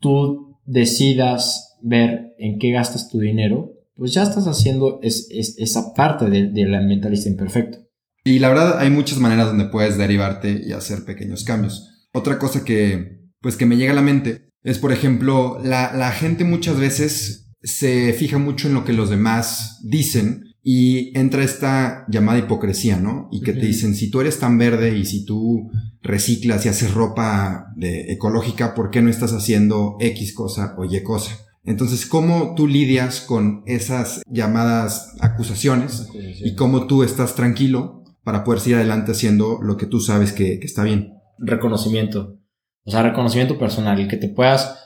tú 0.00 0.58
decidas 0.64 1.76
ver 1.82 2.34
en 2.38 2.58
qué 2.58 2.70
gastas 2.70 3.10
tu 3.10 3.18
dinero, 3.18 3.72
pues 3.94 4.12
ya 4.12 4.22
estás 4.22 4.46
haciendo 4.46 5.00
esa 5.02 5.94
parte 5.94 6.28
del 6.30 6.74
ambientalista 6.74 7.28
imperfecto. 7.28 7.78
Y 8.24 8.38
la 8.40 8.48
verdad 8.48 8.78
hay 8.78 8.90
muchas 8.90 9.18
maneras 9.18 9.46
donde 9.46 9.66
puedes 9.66 9.96
derivarte 9.96 10.62
y 10.66 10.72
hacer 10.72 11.04
pequeños 11.04 11.44
cambios. 11.44 12.08
Otra 12.12 12.38
cosa 12.38 12.64
que, 12.64 13.20
pues 13.40 13.56
que 13.56 13.66
me 13.66 13.76
llega 13.76 13.92
a 13.92 13.96
la 13.96 14.02
mente 14.02 14.50
es, 14.62 14.78
por 14.78 14.92
ejemplo, 14.92 15.58
la, 15.62 15.92
la 15.94 16.10
gente 16.10 16.44
muchas 16.44 16.78
veces 16.78 17.52
se 17.62 18.12
fija 18.12 18.38
mucho 18.38 18.68
en 18.68 18.74
lo 18.74 18.84
que 18.84 18.92
los 18.92 19.10
demás 19.10 19.80
dicen 19.84 20.55
y 20.68 21.16
entra 21.16 21.44
esta 21.44 22.04
llamada 22.08 22.40
hipocresía, 22.40 22.96
¿no? 22.96 23.28
Y 23.30 23.40
que 23.40 23.52
te 23.52 23.64
dicen, 23.64 23.94
si 23.94 24.10
tú 24.10 24.20
eres 24.20 24.40
tan 24.40 24.58
verde 24.58 24.98
y 24.98 25.04
si 25.04 25.24
tú 25.24 25.70
reciclas 26.02 26.66
y 26.66 26.68
haces 26.68 26.92
ropa 26.92 27.72
de, 27.76 28.12
ecológica, 28.12 28.74
¿por 28.74 28.90
qué 28.90 29.00
no 29.00 29.08
estás 29.08 29.32
haciendo 29.32 29.96
X 30.00 30.34
cosa 30.34 30.74
o 30.76 30.84
Y 30.84 31.00
cosa? 31.04 31.38
Entonces, 31.62 32.04
¿cómo 32.04 32.56
tú 32.56 32.66
lidias 32.66 33.20
con 33.20 33.62
esas 33.66 34.22
llamadas 34.28 35.14
acusaciones 35.20 36.08
y 36.44 36.56
cómo 36.56 36.88
tú 36.88 37.04
estás 37.04 37.36
tranquilo 37.36 38.02
para 38.24 38.42
poder 38.42 38.58
seguir 38.58 38.78
adelante 38.78 39.12
haciendo 39.12 39.60
lo 39.62 39.76
que 39.76 39.86
tú 39.86 40.00
sabes 40.00 40.32
que, 40.32 40.58
que 40.58 40.66
está 40.66 40.82
bien? 40.82 41.12
Reconocimiento. 41.38 42.40
O 42.84 42.90
sea, 42.90 43.04
reconocimiento 43.04 43.56
personal, 43.56 44.00
y 44.00 44.08
que 44.08 44.16
te 44.16 44.30
puedas 44.30 44.80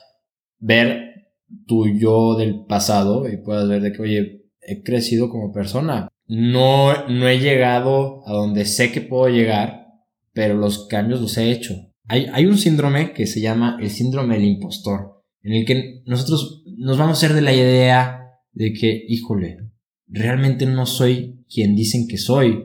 ver 0.59 1.31
tu 1.67 1.87
yo 1.89 2.37
del 2.37 2.67
pasado 2.67 3.27
y 3.31 3.39
puedas 3.39 3.67
ver 3.67 3.81
de 3.81 3.93
que, 3.93 4.03
oye, 4.03 4.40
he 4.71 4.83
crecido 4.83 5.31
como 5.31 5.53
persona. 5.53 6.09
No, 6.27 7.09
no 7.09 7.29
he 7.29 7.41
llegado 7.41 8.23
a 8.27 8.33
donde 8.33 8.65
sé 8.65 8.93
que 8.93 9.01
puedo 9.01 9.29
llegar, 9.29 9.89
pero 10.33 10.55
los 10.55 10.87
cambios 10.87 11.21
los 11.21 11.37
he 11.39 11.51
hecho. 11.51 11.75
Hay, 12.07 12.27
hay 12.33 12.47
un 12.47 12.57
síndrome 12.57 13.13
que 13.13 13.27
se 13.27 13.41
llama 13.41 13.79
el 13.81 13.91
síndrome 13.91 14.35
del 14.35 14.45
impostor, 14.45 15.23
en 15.43 15.55
el 15.55 15.65
que 15.65 16.03
nosotros 16.07 16.63
nos 16.77 16.99
vamos 16.99 17.17
a 17.17 17.19
hacer 17.19 17.35
de 17.35 17.43
la 17.43 17.53
idea 17.53 18.21
de 18.53 18.73
que, 18.73 19.05
híjole, 19.09 19.59
realmente 20.07 20.67
no 20.67 20.87
soy 20.87 21.45
quien 21.53 21.75
dicen 21.75 22.07
que 22.09 22.19
soy. 22.19 22.65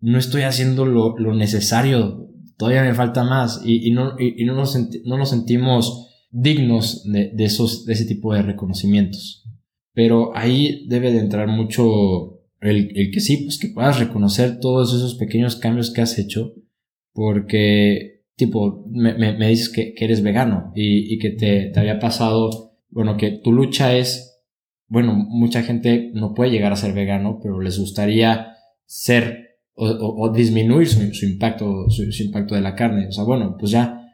No 0.00 0.18
estoy 0.18 0.42
haciendo 0.42 0.84
lo, 0.84 1.16
lo 1.18 1.34
necesario. 1.34 2.30
Todavía 2.56 2.82
me 2.82 2.94
falta 2.94 3.24
más. 3.24 3.62
Y, 3.64 3.88
y 3.88 3.92
no, 3.92 4.14
y, 4.18 4.44
no, 4.44 4.54
nos 4.54 4.76
no 5.04 5.18
nos 5.18 5.30
sentimos 5.30 6.08
dignos 6.30 7.04
de, 7.04 7.32
esos, 7.38 7.86
de 7.86 7.92
ese 7.92 8.04
tipo 8.06 8.34
de 8.34 8.42
reconocimientos. 8.42 9.43
Pero 9.94 10.36
ahí 10.36 10.86
debe 10.88 11.12
de 11.12 11.20
entrar 11.20 11.48
mucho 11.48 12.40
el, 12.60 13.10
que 13.12 13.20
sí, 13.20 13.38
pues 13.38 13.58
que 13.58 13.68
puedas 13.68 13.98
reconocer 13.98 14.58
todos 14.58 14.94
esos 14.94 15.14
pequeños 15.14 15.56
cambios 15.56 15.92
que 15.92 16.00
has 16.00 16.18
hecho, 16.18 16.54
porque, 17.12 18.24
tipo, 18.36 18.86
me, 18.90 19.48
dices 19.48 19.68
que, 19.68 19.94
eres 19.96 20.22
vegano 20.22 20.72
y, 20.74 21.18
que 21.18 21.30
te, 21.30 21.72
había 21.78 22.00
pasado, 22.00 22.76
bueno, 22.90 23.16
que 23.16 23.30
tu 23.30 23.52
lucha 23.52 23.96
es, 23.96 24.42
bueno, 24.88 25.14
mucha 25.14 25.62
gente 25.62 26.10
no 26.14 26.34
puede 26.34 26.50
llegar 26.50 26.72
a 26.72 26.76
ser 26.76 26.92
vegano, 26.92 27.38
pero 27.42 27.60
les 27.60 27.78
gustaría 27.78 28.54
ser 28.86 29.58
o, 29.76 30.32
disminuir 30.34 30.88
su, 30.88 31.26
impacto, 31.26 31.88
su 31.90 32.22
impacto 32.22 32.54
de 32.54 32.60
la 32.60 32.74
carne. 32.74 33.08
O 33.08 33.12
sea, 33.12 33.24
bueno, 33.24 33.56
pues 33.58 33.72
ya 33.72 34.04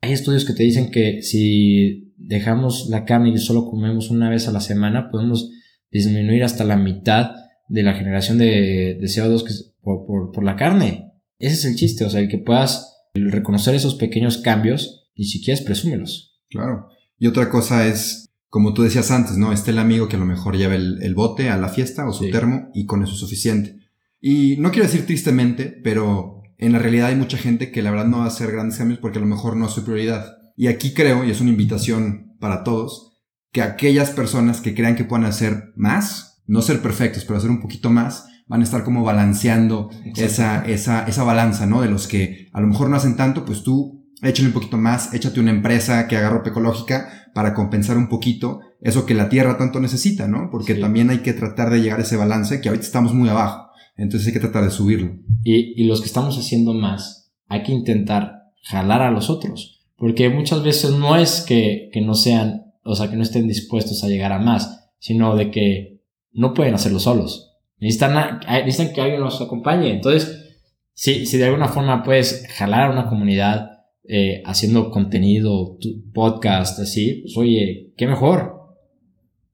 hay 0.00 0.12
estudios 0.12 0.44
que 0.44 0.54
te 0.54 0.62
dicen 0.62 0.90
que 0.90 1.22
si 1.22 2.09
dejamos 2.20 2.88
la 2.90 3.04
carne 3.04 3.30
y 3.30 3.38
solo 3.38 3.66
comemos 3.68 4.10
una 4.10 4.28
vez 4.30 4.46
a 4.46 4.52
la 4.52 4.60
semana, 4.60 5.10
podemos 5.10 5.50
disminuir 5.90 6.44
hasta 6.44 6.64
la 6.64 6.76
mitad 6.76 7.32
de 7.68 7.82
la 7.82 7.94
generación 7.94 8.38
de, 8.38 8.98
CO2 9.00 9.44
que 9.44 9.54
por, 9.80 10.32
por, 10.32 10.44
la 10.44 10.56
carne. 10.56 11.12
Ese 11.38 11.54
es 11.54 11.64
el 11.64 11.76
chiste, 11.76 12.04
o 12.04 12.10
sea, 12.10 12.20
el 12.20 12.28
que 12.28 12.38
puedas 12.38 12.98
reconocer 13.14 13.74
esos 13.74 13.94
pequeños 13.94 14.38
cambios 14.38 15.08
y 15.14 15.24
si 15.24 15.42
quieres, 15.42 15.62
presúmelos. 15.62 16.38
Claro. 16.48 16.88
Y 17.18 17.26
otra 17.26 17.48
cosa 17.48 17.86
es, 17.86 18.30
como 18.48 18.74
tú 18.74 18.82
decías 18.82 19.10
antes, 19.10 19.36
¿no? 19.36 19.52
Está 19.52 19.70
el 19.70 19.78
amigo 19.78 20.08
que 20.08 20.16
a 20.16 20.18
lo 20.18 20.26
mejor 20.26 20.56
lleva 20.56 20.74
el, 20.74 21.14
bote 21.14 21.48
a 21.48 21.56
la 21.56 21.68
fiesta 21.68 22.06
o 22.08 22.12
su 22.12 22.30
termo 22.30 22.70
y 22.74 22.86
con 22.86 23.02
eso 23.02 23.14
es 23.14 23.20
suficiente. 23.20 23.76
Y 24.20 24.56
no 24.58 24.70
quiero 24.70 24.86
decir 24.86 25.06
tristemente, 25.06 25.66
pero 25.66 26.42
en 26.58 26.72
la 26.72 26.78
realidad 26.78 27.08
hay 27.08 27.16
mucha 27.16 27.38
gente 27.38 27.70
que 27.70 27.82
la 27.82 27.90
verdad 27.90 28.06
no 28.06 28.18
va 28.18 28.24
a 28.24 28.28
hacer 28.28 28.52
grandes 28.52 28.78
cambios 28.78 29.00
porque 29.00 29.18
a 29.18 29.22
lo 29.22 29.26
mejor 29.26 29.56
no 29.56 29.66
es 29.66 29.72
su 29.72 29.84
prioridad. 29.84 30.39
Y 30.60 30.66
aquí 30.66 30.92
creo, 30.92 31.24
y 31.24 31.30
es 31.30 31.40
una 31.40 31.48
invitación 31.48 32.36
para 32.38 32.64
todos, 32.64 33.14
que 33.50 33.62
aquellas 33.62 34.10
personas 34.10 34.60
que 34.60 34.74
crean 34.74 34.94
que 34.94 35.06
puedan 35.06 35.24
hacer 35.24 35.72
más, 35.74 36.42
no 36.46 36.60
ser 36.60 36.82
perfectos, 36.82 37.24
pero 37.24 37.38
hacer 37.38 37.48
un 37.48 37.62
poquito 37.62 37.88
más, 37.88 38.26
van 38.46 38.60
a 38.60 38.64
estar 38.64 38.84
como 38.84 39.02
balanceando 39.02 39.88
esa, 40.16 40.62
esa, 40.66 41.06
esa 41.06 41.24
balanza, 41.24 41.64
¿no? 41.64 41.80
De 41.80 41.88
los 41.88 42.06
que 42.06 42.50
a 42.52 42.60
lo 42.60 42.66
mejor 42.66 42.90
no 42.90 42.96
hacen 42.96 43.16
tanto, 43.16 43.46
pues 43.46 43.62
tú 43.62 44.06
échale 44.20 44.48
un 44.48 44.52
poquito 44.52 44.76
más, 44.76 45.14
échate 45.14 45.40
una 45.40 45.50
empresa 45.50 46.06
que 46.06 46.18
haga 46.18 46.28
ropa 46.28 46.50
ecológica 46.50 47.08
para 47.34 47.54
compensar 47.54 47.96
un 47.96 48.10
poquito 48.10 48.60
eso 48.82 49.06
que 49.06 49.14
la 49.14 49.30
tierra 49.30 49.56
tanto 49.56 49.80
necesita, 49.80 50.28
¿no? 50.28 50.50
Porque 50.50 50.74
también 50.74 51.08
hay 51.08 51.20
que 51.20 51.32
tratar 51.32 51.70
de 51.70 51.80
llegar 51.80 52.00
a 52.00 52.02
ese 52.02 52.16
balance 52.16 52.60
que 52.60 52.68
ahorita 52.68 52.84
estamos 52.84 53.14
muy 53.14 53.30
abajo. 53.30 53.70
Entonces 53.96 54.26
hay 54.26 54.34
que 54.34 54.40
tratar 54.40 54.64
de 54.64 54.70
subirlo. 54.70 55.16
Y, 55.42 55.82
y 55.82 55.86
los 55.86 56.02
que 56.02 56.06
estamos 56.06 56.36
haciendo 56.36 56.74
más, 56.74 57.32
hay 57.48 57.62
que 57.62 57.72
intentar 57.72 58.42
jalar 58.62 59.00
a 59.00 59.10
los 59.10 59.30
otros. 59.30 59.79
Porque 60.00 60.28
muchas 60.28 60.64
veces 60.64 60.90
no 60.90 61.14
es 61.14 61.42
que, 61.42 61.90
que 61.92 62.00
no 62.00 62.14
sean 62.14 62.70
o 62.82 62.94
sea, 62.94 63.10
que 63.10 63.16
no 63.16 63.22
estén 63.22 63.46
dispuestos 63.46 64.02
a 64.02 64.08
llegar 64.08 64.32
a 64.32 64.38
más, 64.38 64.90
sino 64.98 65.36
de 65.36 65.50
que 65.50 66.00
no 66.32 66.54
pueden 66.54 66.74
hacerlo 66.74 66.98
solos. 66.98 67.52
Necesitan, 67.78 68.40
necesitan 68.64 68.92
que 68.92 69.00
alguien 69.00 69.20
los 69.20 69.40
acompañe. 69.40 69.92
Entonces, 69.92 70.58
si, 70.92 71.26
si 71.26 71.38
de 71.38 71.46
alguna 71.46 71.68
forma 71.68 72.02
puedes 72.02 72.46
jalar 72.56 72.90
a 72.90 72.92
una 72.92 73.08
comunidad 73.08 73.70
eh, 74.04 74.42
haciendo 74.44 74.90
contenido, 74.90 75.78
podcast, 76.12 76.78
así, 76.80 77.22
pues 77.22 77.36
oye, 77.36 77.92
qué 77.96 78.06
mejor. 78.06 78.58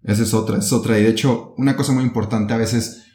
Esa 0.03 0.23
es 0.23 0.35
otra, 0.35 0.59
es 0.59 0.73
otra. 0.73 0.99
Y 0.99 1.03
de 1.03 1.11
hecho, 1.11 1.55
una 1.59 1.77
cosa 1.77 1.93
muy 1.93 2.05
importante 2.05 2.55
a 2.55 2.59
veces 2.59 3.06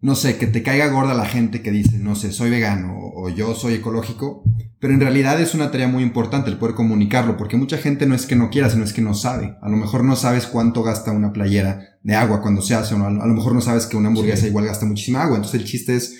no 0.00 0.14
sé, 0.14 0.38
que 0.38 0.46
te 0.46 0.62
caiga 0.62 0.88
gorda 0.88 1.14
la 1.14 1.26
gente 1.26 1.60
que 1.60 1.72
dice, 1.72 1.98
no 1.98 2.14
sé, 2.14 2.32
soy 2.32 2.50
vegano 2.50 2.94
o 2.96 3.28
yo 3.30 3.54
soy 3.54 3.74
ecológico, 3.74 4.44
pero 4.80 4.94
en 4.94 5.00
realidad 5.00 5.40
es 5.40 5.54
una 5.54 5.72
tarea 5.72 5.88
muy 5.88 6.04
importante 6.04 6.50
el 6.50 6.58
poder 6.58 6.76
comunicarlo, 6.76 7.36
porque 7.36 7.56
mucha 7.56 7.78
gente 7.78 8.06
no 8.06 8.14
es 8.14 8.26
que 8.26 8.36
no 8.36 8.48
quiera, 8.48 8.70
sino 8.70 8.84
es 8.84 8.92
que 8.92 9.02
no 9.02 9.14
sabe. 9.14 9.56
A 9.60 9.68
lo 9.68 9.76
mejor 9.76 10.04
no 10.04 10.14
sabes 10.14 10.46
cuánto 10.46 10.84
gasta 10.84 11.10
una 11.10 11.32
playera 11.32 11.98
de 12.02 12.14
agua 12.14 12.42
cuando 12.42 12.62
se 12.62 12.74
hace, 12.74 12.94
o 12.94 13.04
a 13.04 13.10
lo 13.10 13.34
mejor 13.34 13.54
no 13.54 13.60
sabes 13.60 13.86
que 13.86 13.96
una 13.96 14.08
hamburguesa 14.08 14.46
igual 14.46 14.66
gasta 14.66 14.86
muchísima 14.86 15.22
agua. 15.22 15.36
Entonces 15.36 15.60
el 15.60 15.66
chiste 15.66 15.96
es 15.96 16.14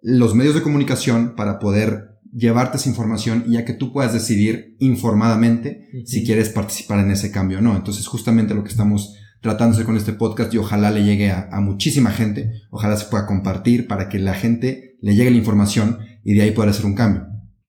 los 0.00 0.34
medios 0.34 0.54
de 0.54 0.62
comunicación 0.62 1.34
para 1.36 1.58
poder 1.58 2.18
llevarte 2.32 2.78
esa 2.78 2.88
información 2.88 3.44
y 3.46 3.52
ya 3.52 3.64
que 3.64 3.74
tú 3.74 3.92
puedas 3.92 4.12
decidir 4.14 4.76
informadamente 4.78 5.88
si 6.06 6.24
quieres 6.24 6.48
participar 6.48 7.00
en 7.00 7.10
ese 7.10 7.30
cambio 7.30 7.58
o 7.58 7.60
no. 7.60 7.76
Entonces 7.76 8.06
justamente 8.06 8.54
lo 8.54 8.62
que 8.62 8.70
estamos 8.70 9.14
tratándose 9.40 9.84
con 9.84 9.96
este 9.96 10.12
podcast 10.12 10.52
y 10.52 10.58
ojalá 10.58 10.90
le 10.90 11.04
llegue 11.04 11.30
a, 11.30 11.48
muchísima 11.60 12.10
gente, 12.10 12.62
ojalá 12.70 12.96
se 12.96 13.06
pueda 13.06 13.26
compartir 13.26 13.86
para 13.86 14.08
que 14.08 14.18
la 14.18 14.34
gente 14.34 14.96
le 15.00 15.14
llegue 15.14 15.30
la 15.30 15.36
información 15.36 15.98
y 16.22 16.34
de 16.34 16.42
ahí 16.42 16.50
pueda 16.50 16.70
hacer 16.70 16.86
un 16.86 16.94
cambio. 16.94 17.26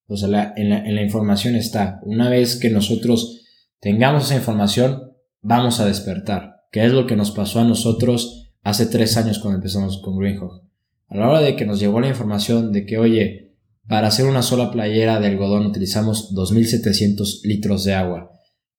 O 0.07 0.17
sea, 0.17 0.53
en, 0.57 0.69
la, 0.69 1.01
información 1.01 1.55
está, 1.55 2.01
una 2.03 2.29
vez 2.29 2.57
que 2.57 2.69
nosotros 2.69 3.45
tengamos 3.79 4.25
esa 4.25 4.35
información, 4.35 5.13
vamos 5.41 5.79
a 5.79 5.85
despertar, 5.85 6.63
que 6.71 6.85
es 6.85 6.91
lo 6.91 7.07
que 7.07 7.15
nos 7.15 7.31
pasó 7.31 7.61
a 7.61 7.65
nosotros 7.65 8.53
hace 8.63 8.85
tres 8.85 9.15
años 9.15 9.39
cuando 9.39 9.57
empezamos 9.57 10.01
con 10.01 10.17
Greenhawk. 10.17 10.63
A 11.07 11.15
la 11.15 11.29
hora 11.29 11.41
de 11.41 11.55
que 11.55 11.65
nos 11.65 11.79
llegó 11.79 12.01
la 12.01 12.09
información 12.09 12.73
de 12.73 12.85
que, 12.85 12.97
oye, 12.97 13.53
para 13.87 14.07
hacer 14.07 14.25
una 14.25 14.41
sola 14.41 14.71
playera 14.71 15.19
de 15.19 15.27
algodón 15.27 15.65
utilizamos 15.65 16.33
2.700 16.35 17.43
litros 17.43 17.83
de 17.85 17.93
agua 17.93 18.31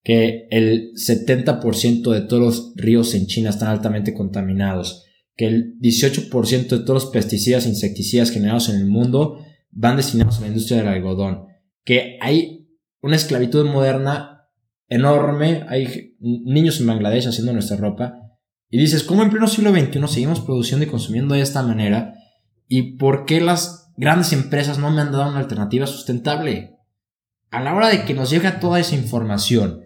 que 0.03 0.47
el 0.51 0.91
70% 0.93 2.11
de 2.11 2.21
todos 2.21 2.41
los 2.41 2.73
ríos 2.75 3.15
en 3.15 3.25
China 3.27 3.49
están 3.49 3.69
altamente 3.69 4.13
contaminados, 4.13 5.05
que 5.35 5.47
el 5.47 5.79
18% 5.79 6.67
de 6.67 6.79
todos 6.79 7.03
los 7.03 7.11
pesticidas 7.11 7.65
e 7.65 7.69
insecticidas 7.69 8.29
generados 8.29 8.69
en 8.69 8.75
el 8.75 8.85
mundo 8.85 9.39
van 9.71 9.95
destinados 9.95 10.37
a 10.37 10.41
la 10.41 10.47
industria 10.47 10.79
del 10.79 10.89
algodón, 10.89 11.47
que 11.85 12.17
hay 12.21 12.67
una 13.01 13.15
esclavitud 13.15 13.65
moderna 13.65 14.49
enorme, 14.89 15.65
hay 15.69 16.15
niños 16.19 16.79
en 16.79 16.87
Bangladesh 16.87 17.27
haciendo 17.27 17.53
nuestra 17.53 17.77
ropa, 17.77 18.19
y 18.69 18.77
dices, 18.77 19.03
¿cómo 19.03 19.23
en 19.23 19.29
pleno 19.29 19.47
siglo 19.47 19.71
XXI 19.71 20.07
seguimos 20.07 20.39
produciendo 20.41 20.85
y 20.85 20.89
consumiendo 20.89 21.35
de 21.35 21.41
esta 21.41 21.61
manera? 21.61 22.15
¿Y 22.67 22.97
por 22.97 23.25
qué 23.25 23.39
las 23.39 23.91
grandes 23.97 24.33
empresas 24.33 24.79
no 24.79 24.89
me 24.89 25.01
han 25.01 25.11
dado 25.11 25.29
una 25.29 25.39
alternativa 25.39 25.85
sustentable? 25.85 26.77
A 27.51 27.61
la 27.61 27.75
hora 27.75 27.89
de 27.89 28.03
que 28.03 28.15
nos 28.15 28.31
llega 28.31 28.59
toda 28.59 28.79
esa 28.79 28.95
información, 28.95 29.81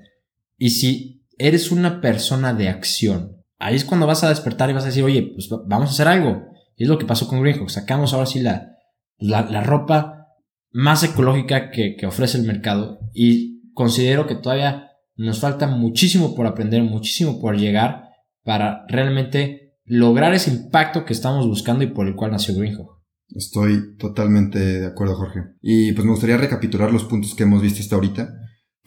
y 0.57 0.71
si 0.71 1.25
eres 1.37 1.71
una 1.71 2.01
persona 2.01 2.53
de 2.53 2.69
acción, 2.69 3.43
ahí 3.59 3.75
es 3.75 3.85
cuando 3.85 4.07
vas 4.07 4.23
a 4.23 4.29
despertar 4.29 4.69
y 4.69 4.73
vas 4.73 4.83
a 4.83 4.87
decir, 4.87 5.03
oye, 5.03 5.31
pues 5.33 5.49
vamos 5.67 5.89
a 5.89 5.91
hacer 5.91 6.07
algo. 6.07 6.47
Y 6.75 6.83
es 6.83 6.89
lo 6.89 6.97
que 6.97 7.05
pasó 7.05 7.27
con 7.27 7.41
Greenhawk. 7.41 7.69
Sacamos 7.69 8.13
ahora 8.13 8.25
sí 8.25 8.39
la, 8.39 8.77
la, 9.19 9.63
ropa 9.63 10.27
más 10.71 11.03
ecológica 11.03 11.71
que, 11.71 11.95
que 11.95 12.05
ofrece 12.05 12.37
el 12.37 12.45
mercado. 12.45 12.99
Y 13.13 13.71
considero 13.73 14.27
que 14.27 14.35
todavía 14.35 14.91
nos 15.15 15.39
falta 15.39 15.67
muchísimo 15.67 16.35
por 16.35 16.45
aprender, 16.45 16.83
muchísimo 16.83 17.39
por 17.39 17.57
llegar 17.57 18.09
para 18.43 18.85
realmente 18.87 19.75
lograr 19.85 20.33
ese 20.33 20.51
impacto 20.51 21.05
que 21.05 21.13
estamos 21.13 21.47
buscando 21.47 21.83
y 21.83 21.87
por 21.87 22.07
el 22.07 22.15
cual 22.15 22.31
nació 22.31 22.55
Greenhawk. 22.55 22.97
Estoy 23.29 23.97
totalmente 23.97 24.59
de 24.59 24.87
acuerdo, 24.87 25.15
Jorge. 25.15 25.39
Y 25.61 25.91
pues 25.93 26.05
me 26.05 26.11
gustaría 26.11 26.37
recapitular 26.37 26.91
los 26.91 27.03
puntos 27.03 27.35
que 27.35 27.43
hemos 27.43 27.61
visto 27.61 27.81
hasta 27.81 27.95
ahorita 27.95 28.29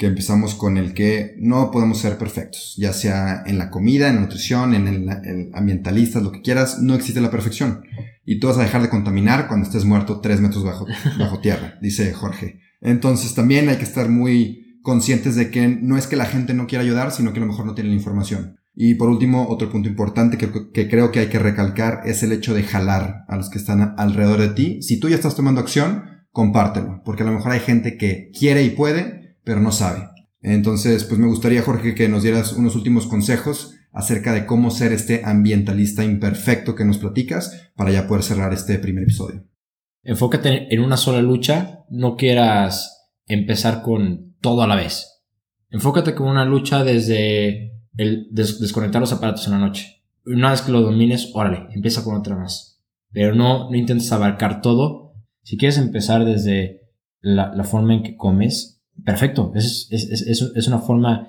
que 0.00 0.06
empezamos 0.06 0.54
con 0.54 0.78
el 0.78 0.94
que 0.94 1.34
no 1.36 1.70
podemos 1.70 1.98
ser 1.98 2.16
perfectos, 2.16 2.74
ya 2.78 2.94
sea 2.94 3.42
en 3.44 3.58
la 3.58 3.68
comida, 3.68 4.08
en 4.08 4.14
la 4.14 4.22
nutrición, 4.22 4.72
en 4.72 4.88
el, 4.88 5.50
ambientalista, 5.52 6.22
lo 6.22 6.32
que 6.32 6.40
quieras, 6.40 6.78
no 6.80 6.94
existe 6.94 7.20
la 7.20 7.30
perfección. 7.30 7.82
Y 8.24 8.40
tú 8.40 8.46
vas 8.46 8.56
a 8.56 8.62
dejar 8.62 8.80
de 8.80 8.88
contaminar 8.88 9.46
cuando 9.46 9.66
estés 9.66 9.84
muerto 9.84 10.20
tres 10.20 10.40
metros 10.40 10.64
bajo, 10.64 10.86
bajo 11.18 11.38
tierra, 11.42 11.74
dice 11.82 12.14
Jorge. 12.14 12.60
Entonces 12.80 13.34
también 13.34 13.68
hay 13.68 13.76
que 13.76 13.84
estar 13.84 14.08
muy 14.08 14.80
conscientes 14.80 15.36
de 15.36 15.50
que 15.50 15.68
no 15.68 15.98
es 15.98 16.06
que 16.06 16.16
la 16.16 16.24
gente 16.24 16.54
no 16.54 16.66
quiera 16.66 16.82
ayudar, 16.82 17.12
sino 17.12 17.34
que 17.34 17.38
a 17.38 17.42
lo 17.42 17.48
mejor 17.48 17.66
no 17.66 17.74
tiene 17.74 17.90
la 17.90 17.96
información. 17.96 18.56
Y 18.74 18.94
por 18.94 19.10
último, 19.10 19.48
otro 19.50 19.70
punto 19.70 19.90
importante 19.90 20.38
que, 20.38 20.48
que 20.72 20.88
creo 20.88 21.12
que 21.12 21.18
hay 21.18 21.26
que 21.26 21.38
recalcar 21.38 22.00
es 22.06 22.22
el 22.22 22.32
hecho 22.32 22.54
de 22.54 22.62
jalar 22.62 23.26
a 23.28 23.36
los 23.36 23.50
que 23.50 23.58
están 23.58 23.94
alrededor 23.98 24.40
de 24.40 24.48
ti. 24.48 24.80
Si 24.80 24.98
tú 24.98 25.10
ya 25.10 25.16
estás 25.16 25.36
tomando 25.36 25.60
acción, 25.60 26.04
compártelo, 26.30 27.02
porque 27.04 27.22
a 27.22 27.26
lo 27.26 27.32
mejor 27.32 27.52
hay 27.52 27.60
gente 27.60 27.98
que 27.98 28.30
quiere 28.32 28.62
y 28.62 28.70
puede, 28.70 29.19
pero 29.44 29.60
no 29.60 29.72
sabe. 29.72 30.08
Entonces, 30.42 31.04
pues 31.04 31.20
me 31.20 31.26
gustaría, 31.26 31.62
Jorge, 31.62 31.94
que 31.94 32.08
nos 32.08 32.22
dieras 32.22 32.52
unos 32.52 32.74
últimos 32.76 33.06
consejos 33.06 33.74
acerca 33.92 34.32
de 34.32 34.46
cómo 34.46 34.70
ser 34.70 34.92
este 34.92 35.22
ambientalista 35.24 36.04
imperfecto 36.04 36.74
que 36.74 36.84
nos 36.84 36.98
platicas 36.98 37.70
para 37.76 37.90
ya 37.90 38.06
poder 38.06 38.22
cerrar 38.22 38.52
este 38.52 38.78
primer 38.78 39.04
episodio. 39.04 39.44
Enfócate 40.02 40.72
en 40.72 40.80
una 40.80 40.96
sola 40.96 41.20
lucha, 41.20 41.84
no 41.90 42.16
quieras 42.16 43.10
empezar 43.26 43.82
con 43.82 44.34
todo 44.40 44.62
a 44.62 44.66
la 44.66 44.76
vez. 44.76 45.22
Enfócate 45.70 46.14
con 46.14 46.28
una 46.28 46.44
lucha 46.44 46.84
desde 46.84 47.80
el 47.96 48.28
desconectar 48.30 49.00
los 49.00 49.12
aparatos 49.12 49.46
en 49.46 49.52
la 49.52 49.58
noche. 49.58 50.02
Una 50.24 50.50
vez 50.50 50.62
que 50.62 50.72
lo 50.72 50.80
domines, 50.80 51.30
órale, 51.34 51.66
empieza 51.74 52.02
con 52.02 52.16
otra 52.16 52.36
más. 52.36 52.80
Pero 53.12 53.34
no, 53.34 53.70
no 53.70 53.76
intentes 53.76 54.10
abarcar 54.12 54.62
todo. 54.62 55.14
Si 55.42 55.56
quieres 55.56 55.78
empezar 55.78 56.24
desde 56.24 56.88
la, 57.20 57.52
la 57.54 57.64
forma 57.64 57.94
en 57.94 58.02
que 58.02 58.16
comes, 58.16 58.79
perfecto, 59.04 59.52
es, 59.54 59.88
es, 59.90 60.10
es, 60.10 60.52
es, 60.54 60.68
una 60.68 60.78
forma 60.78 61.28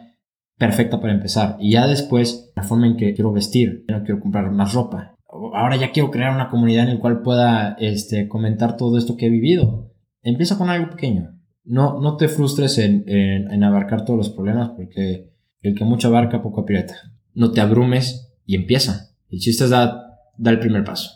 perfecta 0.57 0.99
para 0.99 1.13
empezar. 1.13 1.57
Y 1.59 1.71
ya 1.71 1.87
después, 1.87 2.51
la 2.55 2.63
forma 2.63 2.87
en 2.87 2.97
que 2.97 3.13
quiero 3.13 3.31
vestir, 3.31 3.85
no 3.87 4.03
quiero 4.03 4.19
comprar 4.19 4.51
más 4.51 4.73
ropa. 4.73 5.15
Ahora 5.27 5.77
ya 5.77 5.91
quiero 5.91 6.11
crear 6.11 6.33
una 6.33 6.49
comunidad 6.49 6.87
en 6.87 6.95
la 6.95 6.99
cual 6.99 7.21
pueda 7.21 7.75
este, 7.79 8.27
comentar 8.27 8.77
todo 8.77 8.97
esto 8.97 9.15
que 9.15 9.27
he 9.27 9.29
vivido. 9.29 9.91
Empieza 10.21 10.57
con 10.57 10.69
algo 10.69 10.89
pequeño. 10.89 11.37
No, 11.63 12.01
no 12.01 12.17
te 12.17 12.27
frustres 12.27 12.77
en, 12.77 13.07
en, 13.07 13.63
abarcar 13.63 14.03
todos 14.03 14.17
los 14.17 14.29
problemas 14.29 14.71
porque 14.75 15.31
el 15.61 15.75
que 15.75 15.85
mucho 15.85 16.09
abarca 16.09 16.41
poco 16.41 16.61
aprieta. 16.61 16.95
No 17.33 17.51
te 17.51 17.61
abrumes 17.61 18.33
y 18.45 18.55
empieza. 18.55 19.11
El 19.29 19.39
chiste 19.39 19.63
es 19.63 19.69
dar, 19.69 20.01
dar 20.37 20.55
el 20.55 20.59
primer 20.59 20.83
paso. 20.83 21.09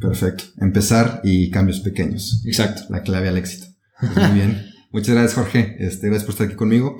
Perfecto. 0.00 0.44
Empezar 0.58 1.20
y 1.22 1.50
cambios 1.50 1.80
pequeños. 1.80 2.42
Exacto. 2.46 2.82
La 2.88 3.02
clave 3.02 3.28
al 3.28 3.38
éxito. 3.38 3.66
Pues 4.00 4.16
muy 4.16 4.40
bien. 4.40 4.73
Muchas 4.94 5.12
gracias, 5.16 5.34
Jorge. 5.34 5.74
Este, 5.80 6.06
gracias 6.06 6.22
por 6.22 6.34
estar 6.34 6.46
aquí 6.46 6.54
conmigo. 6.54 6.96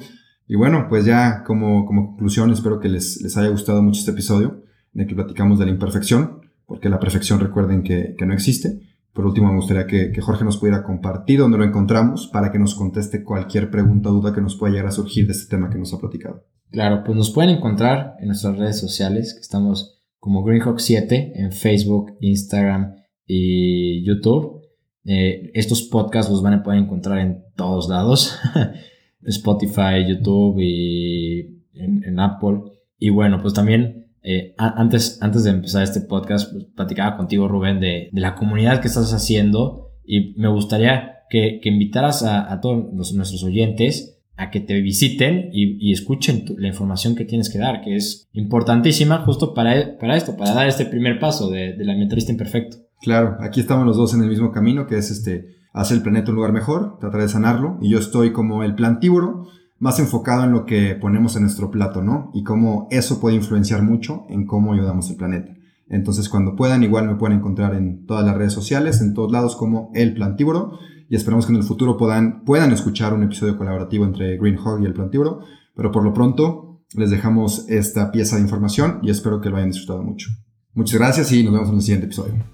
Y 0.49 0.57
bueno, 0.57 0.87
pues 0.89 1.05
ya 1.05 1.45
como, 1.47 1.87
como 1.87 2.09
conclusión, 2.09 2.51
espero 2.51 2.81
que 2.81 2.89
les, 2.89 3.23
les 3.23 3.37
haya 3.37 3.51
gustado 3.51 3.85
mucho 3.85 4.01
este 4.01 4.11
episodio 4.11 4.65
en 4.97 5.03
el 5.03 5.07
que 5.07 5.15
platicamos 5.15 5.61
de 5.61 5.67
la 5.67 5.71
imperfección, 5.71 6.41
porque 6.67 6.89
la 6.89 6.99
perfección 6.99 7.39
recuerden 7.39 7.85
que, 7.85 8.17
que 8.19 8.27
no 8.27 8.35
existe. 8.35 8.81
Por 9.13 9.27
último, 9.27 9.47
me 9.47 9.55
gustaría 9.55 9.87
que, 9.87 10.11
que, 10.11 10.21
Jorge 10.21 10.45
nos 10.45 10.57
pudiera 10.57 10.83
compartir 10.83 11.39
dónde 11.39 11.57
lo 11.57 11.63
encontramos 11.63 12.27
para 12.33 12.51
que 12.51 12.59
nos 12.59 12.75
conteste 12.75 13.23
cualquier 13.23 13.71
pregunta 13.71 14.11
o 14.11 14.15
duda 14.15 14.35
que 14.35 14.41
nos 14.41 14.57
pueda 14.57 14.73
llegar 14.73 14.89
a 14.89 14.91
surgir 14.91 15.27
de 15.29 15.33
este 15.33 15.49
tema 15.49 15.71
que 15.71 15.79
nos 15.79 15.95
ha 15.95 16.01
platicado. 16.01 16.45
Claro, 16.73 17.05
pues 17.05 17.17
nos 17.17 17.31
pueden 17.31 17.51
encontrar 17.51 18.15
en 18.19 18.27
nuestras 18.27 18.59
redes 18.59 18.81
sociales, 18.81 19.35
que 19.35 19.41
estamos 19.41 20.03
como 20.19 20.45
Greenhawk7 20.45 21.31
en 21.37 21.53
Facebook, 21.53 22.17
Instagram 22.19 22.97
y 23.25 24.05
YouTube. 24.05 24.64
Eh, 25.05 25.51
estos 25.55 25.83
podcasts 25.83 26.31
los 26.31 26.43
van 26.43 26.55
a 26.55 26.63
poder 26.63 26.81
encontrar 26.81 27.19
en 27.19 27.45
todos 27.57 27.89
lados. 27.89 28.39
Spotify, 29.27 30.05
YouTube 30.07 30.61
y 30.61 31.63
en, 31.75 32.19
Apple. 32.19 32.61
Y 32.99 33.11
bueno, 33.11 33.41
pues 33.41 33.55
también 33.55 34.07
eh, 34.23 34.55
antes, 34.59 35.19
antes 35.21 35.45
de 35.45 35.51
empezar 35.51 35.83
este 35.83 36.01
podcast, 36.01 36.53
pues, 36.53 36.65
platicaba 36.75 37.17
contigo, 37.17 37.49
Rubén, 37.49 37.81
de, 37.81 38.09
la 38.13 38.35
comunidad 38.35 38.81
que 38.81 38.89
estás 38.89 39.13
haciendo 39.13 39.93
y 40.05 40.35
me 40.37 40.49
gustaría 40.49 41.19
que, 41.29 41.61
invitaras 41.65 42.23
a, 42.23 42.61
todos 42.61 43.13
nuestros 43.13 43.43
oyentes 43.43 44.23
a 44.37 44.51
que 44.51 44.61
te 44.61 44.81
visiten 44.81 45.51
y, 45.53 45.93
escuchen 45.93 46.45
la 46.59 46.69
información 46.69 47.15
que 47.15 47.25
tienes 47.25 47.51
que 47.51 47.59
dar, 47.59 47.83
que 47.83 47.97
es 47.97 48.29
importantísima 48.33 49.19
justo 49.19 49.55
para, 49.55 49.99
para 49.99 50.17
esto, 50.17 50.37
para 50.37 50.55
dar 50.55 50.69
este 50.69 50.87
primer 50.87 51.19
paso 51.19 51.51
de, 51.51 51.73
de 51.73 51.85
la 51.85 51.95
mentalista 51.95 52.33
imperfecto. 52.33 52.84
Claro, 53.01 53.37
aquí 53.41 53.61
estamos 53.61 53.87
los 53.87 53.97
dos 53.97 54.15
en 54.15 54.23
el 54.23 54.29
mismo 54.29 54.53
camino, 54.53 54.87
que 54.87 54.97
es 54.97 55.11
este, 55.11 55.57
hacer 55.73 55.99
el 55.99 56.03
planeta 56.03 56.31
un 56.31 56.37
lugar 56.37 56.53
mejor, 56.53 56.99
tratar 56.99 57.21
de 57.21 57.29
sanarlo, 57.29 57.79
y 57.81 57.91
yo 57.91 57.99
estoy 57.99 58.33
como 58.33 58.63
el 58.63 58.75
plantívoro, 58.75 59.47
más 59.79 59.99
enfocado 59.99 60.45
en 60.45 60.53
lo 60.53 60.65
que 60.65 60.95
ponemos 60.95 61.37
en 61.37 61.43
nuestro 61.43 61.71
plato, 61.71 62.03
¿no? 62.03 62.31
Y 62.33 62.45
cómo 62.45 62.89
eso 62.91 63.21
puede 63.21 63.37
influenciar 63.37 63.83
mucho 63.83 64.25
en 64.29 64.47
cómo 64.47 64.73
ayudamos 64.73 65.11
al 65.11 65.17
planeta. 65.17 65.55
Entonces, 65.89 66.29
cuando 66.29 66.57
puedan, 66.57 66.83
igual 66.83 67.07
me 67.07 67.17
pueden 67.17 67.39
encontrar 67.39 67.75
en 67.75 68.07
todas 68.07 68.25
las 68.25 68.37
redes 68.37 68.53
sociales, 68.53 69.01
en 69.01 69.15
todos 69.15 69.31
lados 69.31 69.57
como 69.57 69.91
El 69.95 70.15
Plantívoro. 70.15 70.79
Y 71.09 71.17
esperamos 71.17 71.47
que 71.47 71.53
en 71.53 71.59
el 71.59 71.65
futuro 71.65 71.97
puedan, 71.97 72.45
puedan 72.45 72.73
escuchar 72.73 73.13
un 73.13 73.23
episodio 73.23 73.59
colaborativo 73.59 74.05
entre 74.05 74.39
Green 74.39 74.59
Hog 74.59 74.81
y 74.83 74.87
El 74.87 74.95
Plantívoro. 74.95 75.41
Pero 75.77 75.93
por 75.93 76.03
lo 76.03 76.15
pronto, 76.15 76.81
les 76.95 77.11
dejamos 77.11 77.69
esta 77.69 78.11
pieza 78.11 78.37
de 78.37 78.43
información 78.43 79.01
y 79.03 79.11
espero 79.11 79.41
que 79.41 79.51
lo 79.51 79.57
hayan 79.57 79.71
disfrutado 79.71 80.03
mucho. 80.03 80.31
Muchas 80.73 80.99
gracias 80.99 81.31
y 81.33 81.43
nos 81.43 81.53
vemos 81.53 81.69
en 81.69 81.75
el 81.77 81.83
siguiente 81.83 82.07
episodio. 82.07 82.54